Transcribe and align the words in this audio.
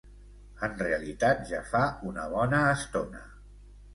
En 0.67 0.71
realitat, 0.79 1.43
ja 1.51 1.59
fa 1.73 1.83
una 2.11 2.25
bona 2.33 2.65
estona. 2.79 3.21